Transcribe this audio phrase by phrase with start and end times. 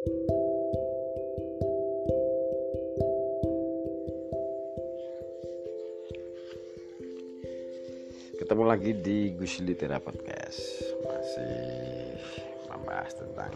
[0.00, 0.16] Ketemu
[8.64, 10.56] lagi di Gus Litera Podcast.
[11.04, 12.16] Masih
[12.72, 13.52] membahas tentang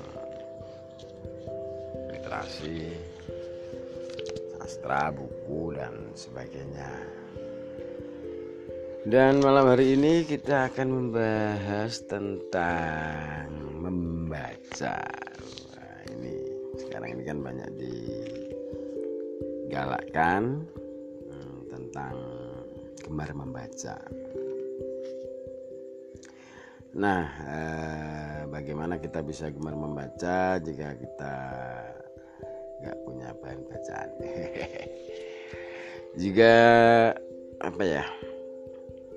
[2.13, 2.93] literasi,
[4.61, 6.93] sastra, buku, dan sebagainya.
[9.09, 13.49] Dan malam hari ini kita akan membahas tentang
[13.81, 15.25] membaca
[16.95, 17.71] sekarang ini kan banyak
[19.67, 20.63] digalakkan
[21.27, 22.15] hmm, tentang
[23.03, 23.99] gemar membaca
[26.95, 31.35] Nah, eh, bagaimana kita bisa gemar membaca jika kita
[32.79, 34.11] nggak punya bahan bacaan?
[36.23, 36.55] Jika
[37.59, 38.07] apa ya?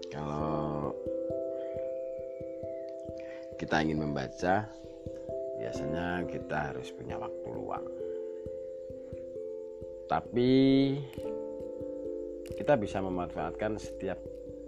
[0.10, 0.90] Kalau
[3.62, 4.66] kita ingin membaca,
[5.58, 7.86] biasanya kita harus punya waktu luang.
[10.08, 10.52] Tapi
[12.56, 14.18] kita bisa memanfaatkan setiap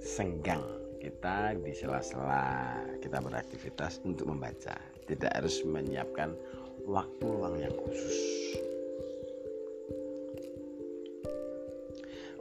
[0.04, 0.62] senggang
[1.00, 4.76] kita di sela-sela kita beraktivitas untuk membaca.
[5.08, 6.36] Tidak harus menyiapkan
[6.84, 8.18] waktu luang yang khusus.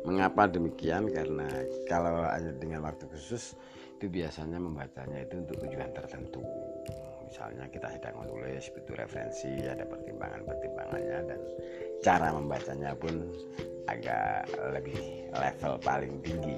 [0.02, 1.06] Mengapa demikian?
[1.10, 1.46] Karena
[1.86, 3.54] kalau hanya dengan waktu khusus
[3.98, 6.37] itu biasanya membacanya itu untuk tujuan tertentu
[7.48, 11.40] misalnya kita sedang menulis butuh referensi ada pertimbangan-pertimbangannya dan
[12.04, 13.32] cara membacanya pun
[13.88, 14.44] agak
[14.76, 16.56] lebih level paling tinggi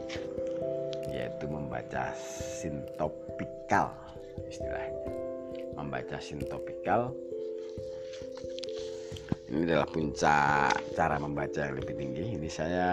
[1.11, 2.15] yaitu membaca
[2.59, 3.95] sintopikal
[4.47, 5.11] istilahnya.
[5.79, 7.15] Membaca sintopikal.
[9.51, 12.39] Ini adalah puncak cara membaca yang lebih tinggi.
[12.39, 12.89] Ini saya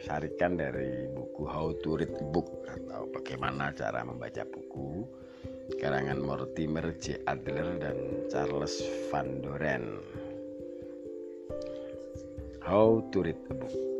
[0.00, 5.04] syarikan dari buku How to Read Book atau bagaimana cara membaca buku
[5.74, 7.26] karangan Mortimer J.
[7.26, 7.98] Adler dan
[8.30, 8.78] Charles
[9.10, 9.98] Van Doren
[12.62, 13.96] How to Read a Book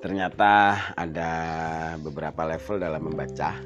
[0.00, 1.30] ternyata ada
[1.98, 3.58] beberapa level dalam membaca.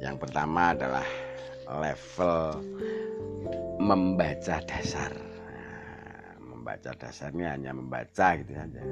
[0.00, 1.06] Yang pertama adalah
[1.68, 2.58] level
[3.76, 5.12] membaca dasar.
[5.12, 8.82] Nah, membaca dasarnya hanya membaca gitu saja.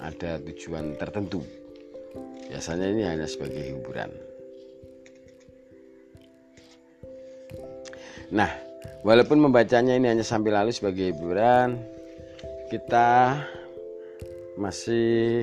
[0.00, 1.42] ada tujuan tertentu.
[2.50, 4.10] Biasanya ini hanya sebagai hiburan.
[8.30, 8.50] Nah
[9.02, 11.99] walaupun membacanya ini hanya sambil lalu sebagai hiburan
[12.70, 13.34] kita
[14.54, 15.42] masih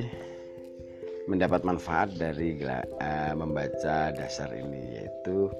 [1.28, 5.52] mendapat manfaat dari uh, membaca dasar ini yaitu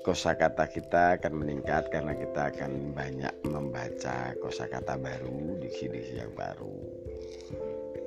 [0.00, 6.72] kosakata kita akan meningkat karena kita akan banyak membaca kosakata baru, diksi-diksi yang baru.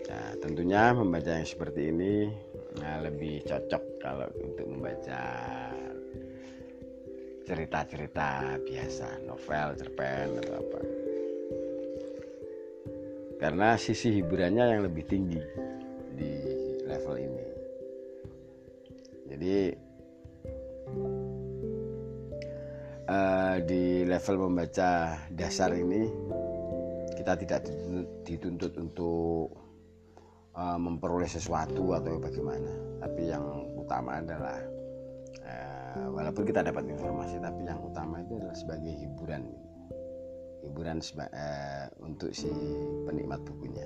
[0.10, 2.34] Nah, tentunya membaca yang seperti ini
[2.82, 5.22] nah, lebih cocok kalau untuk membaca
[7.46, 11.03] cerita-cerita biasa, novel, cerpen atau apa
[13.44, 15.44] karena sisi hiburannya yang lebih tinggi
[16.16, 16.32] di
[16.88, 17.44] level ini.
[19.28, 19.56] Jadi
[23.04, 26.08] uh, di level membaca dasar ini
[27.20, 27.68] kita tidak
[28.24, 29.52] dituntut untuk
[30.56, 32.72] uh, memperoleh sesuatu atau bagaimana.
[33.04, 33.44] Tapi yang
[33.76, 34.56] utama adalah
[35.44, 39.73] uh, walaupun kita dapat informasi tapi yang utama itu adalah sebagai hiburan
[40.64, 42.50] hiburan uh, untuk si
[43.06, 43.86] penikmat bukunya.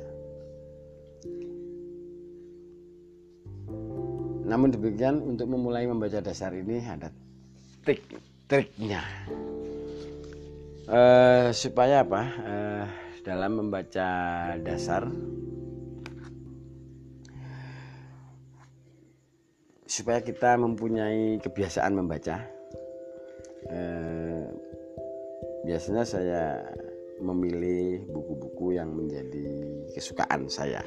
[4.48, 7.12] Namun demikian untuk memulai membaca dasar ini ada
[7.84, 9.04] trik-triknya
[10.88, 12.22] uh, supaya apa?
[12.46, 12.86] Uh,
[13.28, 14.08] dalam membaca
[14.64, 15.04] dasar
[19.84, 22.56] supaya kita mempunyai kebiasaan membaca
[25.68, 26.44] biasanya saya
[27.19, 29.48] memilih buku-buku yang menjadi
[29.92, 30.80] kesukaan saya.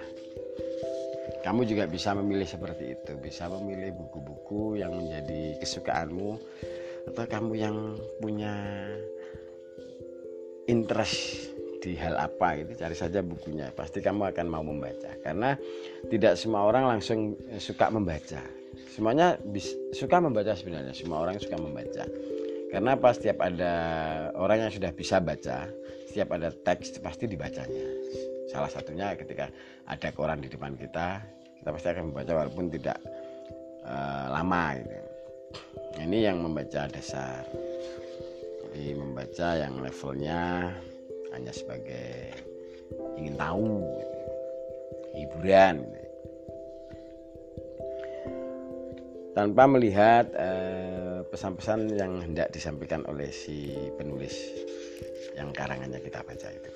[1.45, 3.13] Kamu juga bisa memilih seperti itu.
[3.21, 6.41] Bisa memilih buku-buku yang menjadi kesukaanmu
[7.13, 7.77] atau kamu yang
[8.25, 8.57] punya
[10.69, 11.49] interest
[11.81, 13.73] di hal apa itu cari saja bukunya.
[13.73, 15.13] Pasti kamu akan mau membaca.
[15.21, 15.57] Karena
[16.09, 18.41] tidak semua orang langsung suka membaca.
[18.93, 19.37] Semuanya
[19.97, 20.93] suka membaca sebenarnya.
[20.93, 22.05] Semua orang suka membaca
[22.71, 23.11] karena apa?
[23.11, 23.75] Setiap ada
[24.39, 25.67] orang yang sudah bisa baca
[26.11, 27.87] setiap ada teks pasti dibacanya.
[28.51, 29.47] Salah satunya ketika
[29.87, 31.23] ada koran di depan kita
[31.63, 32.99] kita pasti akan membaca walaupun tidak
[33.87, 34.99] uh, lama gitu.
[36.03, 37.47] ini yang membaca dasar.
[38.67, 40.75] Jadi membaca yang levelnya
[41.31, 42.35] hanya sebagai
[43.19, 43.87] ingin tahu
[45.15, 45.87] hiburan.
[49.31, 54.35] Tanpa melihat eh, pesan-pesan yang hendak disampaikan oleh si penulis
[55.39, 56.71] yang karangannya kita baca itu.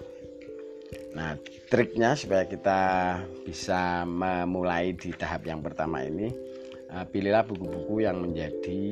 [1.15, 1.35] Nah,
[1.71, 2.81] triknya supaya kita
[3.43, 6.31] bisa memulai di tahap yang pertama ini,
[6.91, 8.83] eh, pilihlah buku-buku yang menjadi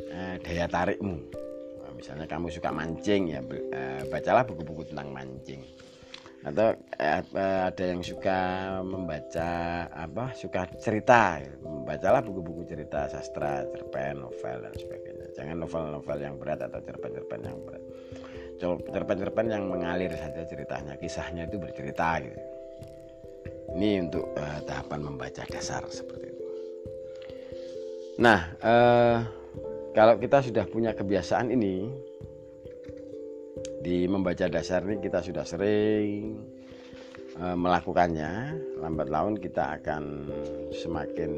[0.00, 1.16] eh, daya tarikmu.
[1.80, 3.40] Nah, misalnya kamu suka mancing ya,
[4.08, 5.64] bacalah buku-buku tentang mancing
[6.40, 7.20] atau eh,
[7.68, 8.38] ada yang suka
[8.80, 9.50] membaca
[9.92, 15.26] apa suka cerita membacalah buku-buku cerita sastra cerpen novel dan sebagainya.
[15.36, 17.84] Jangan novel-novel yang berat atau cerpen-cerpen yang berat.
[18.60, 22.40] Cerpen-cerpen yang mengalir saja ceritanya kisahnya itu bercerita gitu.
[23.76, 26.46] Ini untuk uh, tahapan membaca dasar seperti itu.
[28.20, 29.18] Nah uh,
[29.92, 31.88] kalau kita sudah punya kebiasaan ini
[33.80, 36.36] di membaca dasar ini kita sudah sering
[37.34, 38.56] e, melakukannya.
[38.80, 40.28] Lambat laun kita akan
[40.72, 41.32] semakin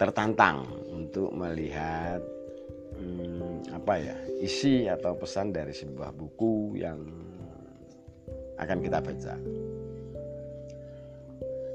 [0.00, 2.18] tertantang untuk melihat
[2.96, 6.98] hmm, apa ya isi atau pesan dari sebuah buku yang
[8.56, 9.34] akan kita baca.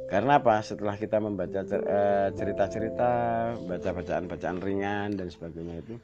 [0.07, 0.63] Karena apa?
[0.63, 3.11] Setelah kita membaca eh, cerita-cerita
[3.59, 5.95] baca bacaan-bacaan ringan dan sebagainya itu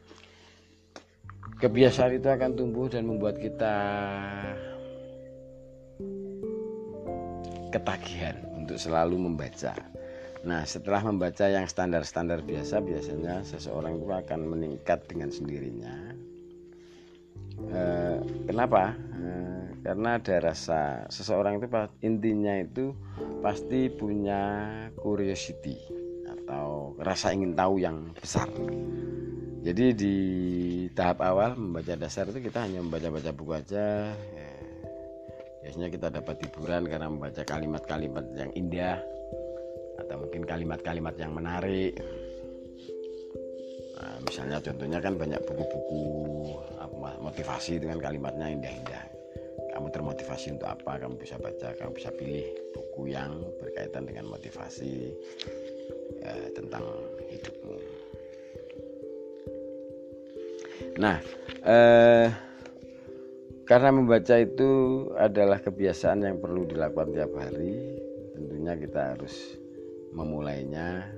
[1.59, 3.75] kebiasaan itu akan tumbuh dan membuat kita
[7.73, 9.73] ketagihan untuk selalu membaca.
[10.43, 15.95] Nah, setelah membaca yang standar-standar biasa, biasanya seseorang itu akan meningkat dengan sendirinya.
[17.63, 17.81] E,
[18.45, 18.91] kenapa?
[19.15, 19.29] E,
[19.87, 21.67] karena ada rasa seseorang itu
[22.03, 22.91] intinya itu
[23.39, 24.67] pasti punya
[24.99, 25.79] curiosity
[26.27, 28.51] atau rasa ingin tahu yang besar.
[29.63, 30.15] Jadi di
[30.91, 34.11] tahap awal membaca dasar itu kita hanya membaca-baca buku aja.
[34.11, 34.51] Ya.
[35.63, 38.99] Biasanya kita dapat hiburan karena membaca kalimat-kalimat yang indah
[40.03, 41.95] atau mungkin kalimat-kalimat yang menarik.
[43.95, 46.03] Nah, misalnya contohnya kan banyak buku-buku
[47.23, 49.05] motivasi dengan kalimatnya indah-indah.
[49.71, 50.99] Kamu termotivasi untuk apa?
[50.99, 55.15] Kamu bisa baca, kamu bisa pilih buku yang berkaitan dengan motivasi
[56.19, 56.83] ya, tentang
[57.31, 57.79] hidupmu.
[60.99, 61.17] Nah,
[61.65, 62.27] eh,
[63.63, 64.71] karena membaca itu
[65.17, 67.97] adalah kebiasaan yang perlu dilakukan tiap hari,
[68.37, 69.57] tentunya kita harus
[70.13, 71.09] memulainya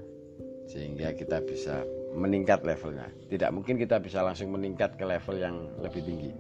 [0.72, 1.84] sehingga kita bisa
[2.16, 3.12] meningkat levelnya.
[3.28, 6.32] Tidak mungkin kita bisa langsung meningkat ke level yang lebih tinggi.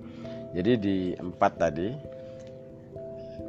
[0.55, 1.89] Jadi di empat tadi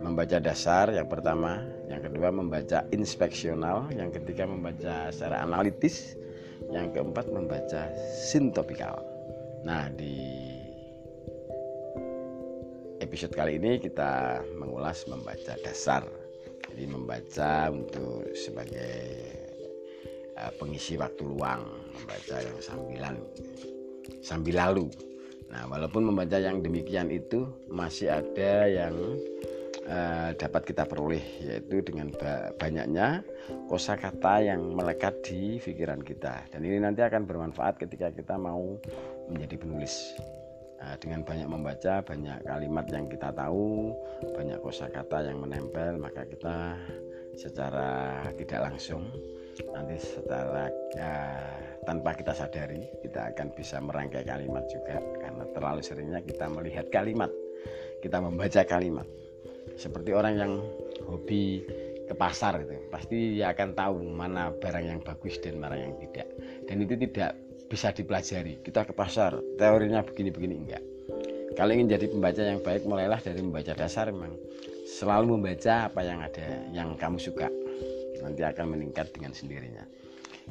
[0.02, 6.18] membaca dasar yang pertama, yang kedua membaca inspeksional, yang ketiga membaca secara analitis,
[6.74, 7.86] yang keempat membaca
[8.26, 9.15] sintopikal.
[9.66, 10.14] Nah, di
[13.02, 16.06] episode kali ini kita mengulas membaca dasar.
[16.70, 19.26] Jadi membaca untuk sebagai
[20.38, 21.66] uh, pengisi waktu luang,
[21.99, 23.18] membaca yang sambilan
[24.23, 24.87] sambil lalu.
[25.50, 28.94] Nah, walaupun membaca yang demikian itu masih ada yang
[29.90, 32.11] uh, dapat kita peroleh yaitu dengan
[32.58, 33.23] banyaknya
[33.70, 38.78] kosakata yang melekat di pikiran kita dan ini nanti akan bermanfaat ketika kita mau
[39.30, 40.14] menjadi penulis.
[40.76, 43.97] Nah, dengan banyak membaca banyak kalimat yang kita tahu
[44.37, 46.76] banyak kosakata yang menempel maka kita
[47.33, 49.09] secara tidak langsung
[49.73, 50.68] nanti secara
[51.00, 51.56] uh,
[51.88, 55.00] tanpa kita sadari kita akan bisa merangkai kalimat juga.
[55.00, 57.33] Karena terlalu seringnya kita melihat kalimat
[58.04, 59.09] kita membaca kalimat.
[59.76, 60.52] Seperti orang yang
[61.04, 61.64] hobi
[62.06, 66.28] ke pasar itu pasti dia akan tahu mana barang yang bagus dan mana yang tidak.
[66.71, 67.35] Dan itu tidak
[67.66, 68.62] bisa dipelajari.
[68.62, 70.85] Kita ke pasar teorinya begini-begini enggak.
[71.56, 74.37] Kalau ingin jadi pembaca yang baik mulailah dari membaca dasar memang
[74.87, 77.49] selalu membaca apa yang ada yang kamu suka.
[78.20, 79.85] Nanti akan meningkat dengan sendirinya.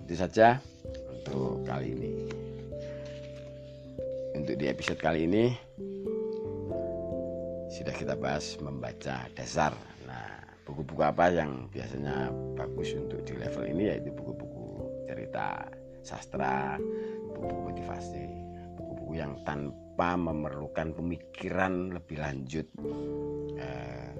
[0.05, 0.60] Itu saja
[1.12, 2.12] untuk kali ini.
[4.36, 5.53] Untuk di episode kali ini
[7.72, 9.77] sudah kita bahas membaca dasar.
[10.10, 15.69] Nah buku-buku apa yang biasanya bagus untuk di level ini yaitu buku-buku cerita
[16.05, 16.77] sastra,
[17.27, 18.25] buku-buku motivasi,
[18.77, 22.69] buku-buku yang tanpa memerlukan pemikiran lebih lanjut
[23.57, 24.13] eh,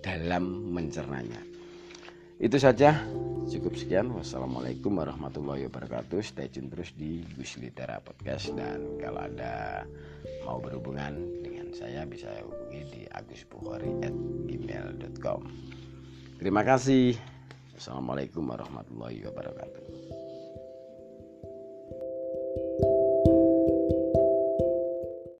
[0.00, 1.56] dalam mencernanya.
[2.36, 3.00] Itu saja,
[3.48, 4.12] cukup sekian.
[4.12, 6.20] Wassalamualaikum warahmatullahi wabarakatuh.
[6.20, 9.88] Stay tune terus di Gus Litera Podcast dan kalau ada
[10.44, 15.40] mau berhubungan dengan saya bisa hubungi di agusbukhari@gmail.com.
[16.36, 17.16] Terima kasih.
[17.72, 19.80] Assalamualaikum warahmatullahi wabarakatuh.